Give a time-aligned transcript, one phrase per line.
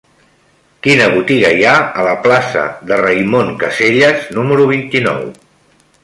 [0.85, 5.21] Quina botiga hi ha a la plaça de Raimon Casellas número vint-i-nou?